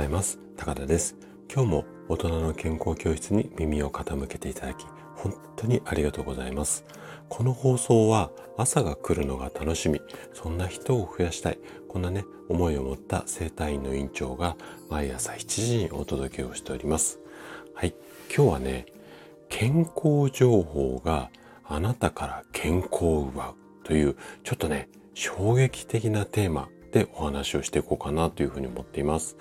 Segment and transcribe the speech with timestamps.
[0.00, 0.38] ざいます。
[0.56, 1.14] 高田です。
[1.52, 6.86] 今日も大人の健康教室に耳を傾けていただき本当にありがとうございます。
[7.28, 10.00] この放送は朝が来るのが楽しみ
[10.32, 14.56] そんな人を増やしたいこんなね思いを持った生体院の院長が
[14.88, 17.20] 毎朝7時にお届けをしております。
[17.74, 17.94] はい。
[18.34, 18.86] 今日はね
[19.50, 21.28] 健康情報が
[21.64, 23.54] あなたから健康を奪う
[23.84, 29.36] というちょっとね衝撃的なテーマでお話をしていこうかなというふうに思っています。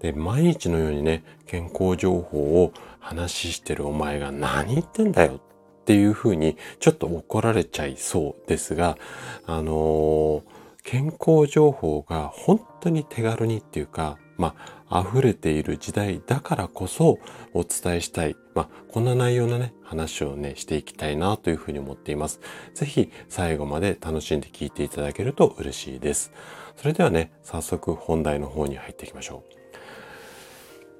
[0.00, 5.40] で、毎日のようにね、健康情報を話してるお前が何言ってんだよ
[5.80, 8.98] っていうふうにちょっと怒られちゃいそうですが、
[9.46, 10.42] あのー、
[10.82, 14.54] 健康情報が本当に手軽にっていうか、ま
[14.88, 17.18] あ、溢れている時代だからこそ
[17.54, 18.36] お伝えしたい。
[18.54, 22.40] まあ、こんな内容のね、話をね、していきたいなというふうに思っています。
[22.74, 26.32] ぜひ最後まで楽しんで聞いていただけると嬉しいです。
[26.76, 29.56] それではね、早速本題の方に入っていきましょう。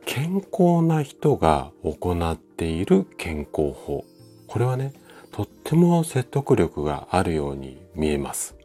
[0.06, 4.04] 健康な人が行っている健康法。
[4.46, 4.92] これはね、
[5.32, 8.56] とっても説得力があるように見えます。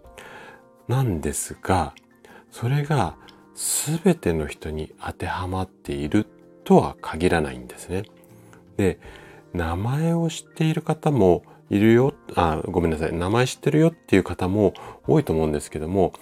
[0.87, 1.93] なんですが、
[2.51, 3.17] それが
[3.61, 6.25] 全ての人に当てはまっている
[6.63, 8.03] とは限らないんですね。
[8.77, 8.99] で、
[9.53, 14.73] 名前を知っている方もいるよ、あ、ごめんなさい、名前知ってるよっていう方も
[15.07, 16.13] 多いと思うんですけども、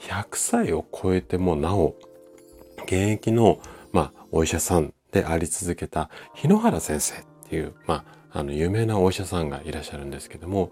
[0.00, 1.94] 100歳を超えてもなお、
[2.84, 3.60] 現役の、
[3.92, 10.70] まあ、お医者さんであり続けた日野原先生っていう、まあ、あの、有名なお医者さんがいらっしゃるんですけども、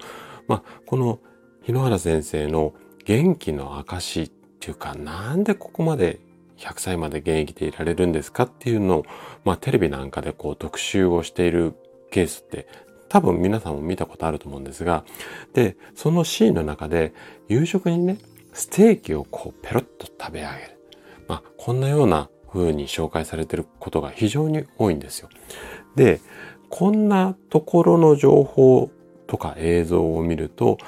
[0.48, 1.20] まあ、この
[1.62, 4.32] 日野原先生の元気の証
[4.64, 6.20] っていうか、なんでここまで
[6.56, 9.04] 100歳まで現役でいられるんですかっていうのを、
[9.44, 11.74] まあ、テレビなんかでこう特集をしている
[12.10, 12.66] ケースって
[13.10, 15.04] 多分皆さんも見たことあると思うんですが、
[15.52, 17.12] で、そのシーンの中で
[17.46, 18.16] 夕食にね、
[18.54, 20.78] ステーキをこうペロッと食べ上げる。
[21.28, 25.28] まあ、こんなような風に紹介されていることが非常に多いんですよ。
[25.94, 26.22] で、
[26.70, 28.90] こんなところの情報
[29.26, 30.78] とか映像を見ると、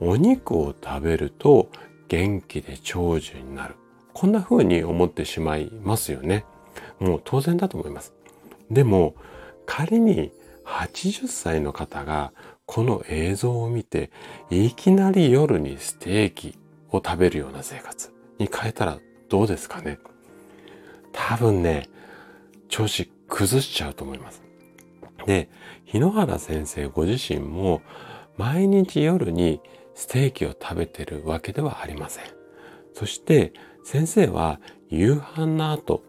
[0.00, 1.68] お肉を食べると
[2.08, 3.74] 元気で長寿になる。
[4.12, 6.44] こんな風に思ってしまいますよね。
[6.98, 8.14] もう当然だと思います。
[8.70, 9.14] でも、
[9.66, 10.32] 仮に
[10.64, 12.32] 80歳の方が
[12.64, 14.10] この映像を見て、
[14.50, 16.58] いきなり夜にステーキ
[16.90, 19.98] を食べるような生活に変えたらどうですかね
[21.12, 21.88] 多分ね、
[22.68, 24.42] 調子崩しちゃうと思います。
[25.26, 25.48] で、
[25.84, 27.82] 日野原先生ご自身も
[28.36, 29.60] 毎日夜に
[29.96, 32.24] ステーキを食べてるわけではありません。
[32.94, 33.52] そして
[33.82, 36.04] 先生は夕飯の後、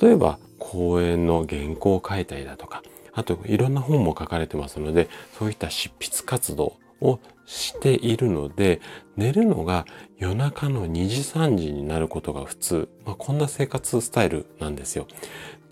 [0.00, 2.82] 例えば講演の原稿を書いたりだとか、
[3.12, 8.80] あといろんな本も書かれてますので、そういった執筆活動をしているので、
[9.16, 9.86] 寝るのが
[10.18, 12.88] 夜中の2時3時になることが普通。
[13.04, 15.06] まあ、こんな生活スタイルなんですよ。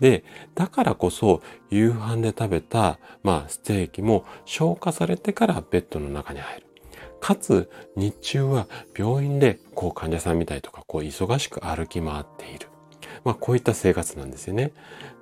[0.00, 6.69] で、だからこそ夕飯で食べた、まあ、ステーキも消化されてからベッドの中に入る。
[7.20, 8.66] かつ、日中は
[8.97, 12.69] 病院で、こう患者さんみたいとか、こう忙しく歩き回っている。
[13.25, 14.72] まあ、こういった生活なんですよね。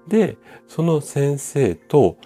[0.07, 0.37] で、
[0.69, 2.17] その先生と、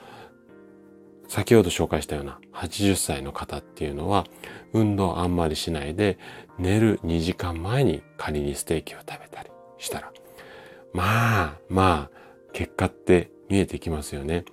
[1.33, 4.27] 先ほど紹介したような80歳の方っていうのは
[4.75, 6.19] 運動あんまりしないで
[6.59, 10.13] 寝る2時間前に仮にステーキを食べたりしたら
[10.93, 14.45] まあまあ結果って見えてきますよね。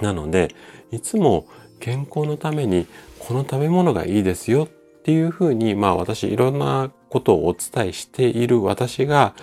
[0.00, 0.54] なので
[0.90, 1.46] いつも
[1.78, 2.86] 健康のために
[3.18, 4.68] この食べ物がいいですよっ
[5.02, 9.34] ていうふうにまあ私いろんなことをお伝えしている私が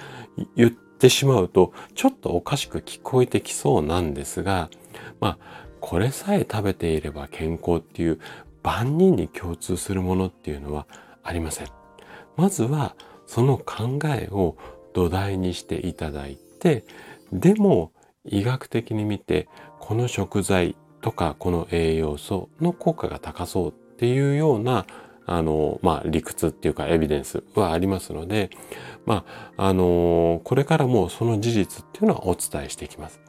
[0.56, 4.70] 言ってしまうとちょっとおかしく聞こえてきそうなんですが
[5.20, 5.38] まあ
[5.80, 8.20] これさえ食べていれば健康っていう
[8.64, 10.88] 万人に共通するものっていうのは
[11.24, 11.68] ありません。
[12.36, 14.58] まずはその考えを
[14.94, 16.86] 土台にしていただいて、
[17.32, 17.92] でも
[18.28, 19.48] 医学的に見て
[19.80, 24.86] この食材とかこの栄養素の効果が高そうっていうような
[25.26, 28.50] あの、まあ、理屈っていうかエビデンスはありますので、
[29.06, 29.26] ま
[29.58, 33.20] あ、あの、これからもその事実っていうのはお伝えしていきます。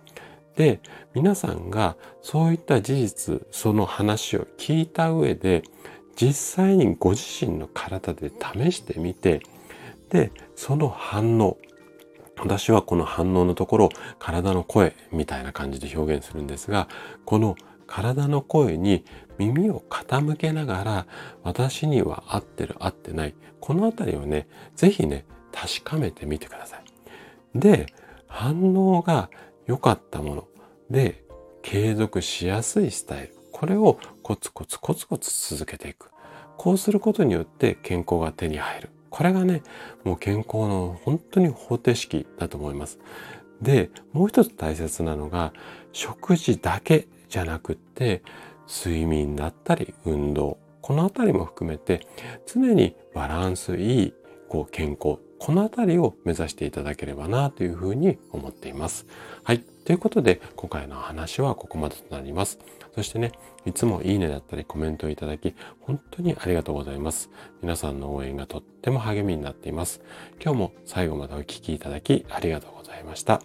[0.56, 0.80] で、
[1.14, 5.62] 皆さんがそういった事実、その話を聞いた上で、
[6.16, 9.40] 実際にご自身の体で試してみて、
[10.10, 11.58] で、その反応、
[12.40, 13.88] 私はこの反応のところ、
[14.18, 16.88] 体の声みたいな感じで表現するんですが、
[17.24, 17.56] この
[17.86, 19.04] 体の声に
[19.38, 21.06] 耳を傾けながら、
[21.42, 26.84] 私には合ってる合ってない、このあたりをね、ぜひね、確かめてみてください。
[27.58, 27.86] で、
[28.26, 29.30] 反応が
[29.66, 30.48] 良かったもの
[30.90, 31.24] で
[31.62, 33.34] 継続しやすいスタイル。
[33.52, 36.10] これをコツコツコツコツ続けていく。
[36.56, 38.90] こうすることによって健康が手に入る。
[39.10, 39.62] これがね、
[40.04, 42.98] もう健康の本当に方程式だと思います。
[43.62, 45.52] で、もう一つ大切なのが、
[45.92, 48.22] 食事だけじゃなくって、
[48.68, 52.06] 睡眠だったり運動、このあたりも含めて
[52.46, 54.14] 常にバランスいい
[54.48, 59.06] こう健康、このあたりを目指していただければなというふうに思っています。
[59.44, 59.60] はい。
[59.84, 62.58] ということで、今回の話はここまでとなります。
[62.94, 63.32] そしてね、
[63.64, 67.30] いつもいいねだったりコメントをいただき、本当にありがとうございます。
[67.62, 70.02] 皆さんの応援がとっても励みになっています。
[70.42, 73.40] 今日も最後までお聴きいただきありがとうございました。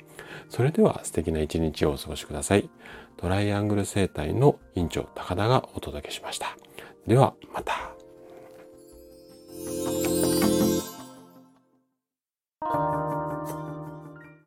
[0.49, 2.69] それでは素敵な一日をお過ごしください。
[3.17, 6.57] トライアングル生態の院長高田がお届けしました。
[7.07, 7.62] ではまた。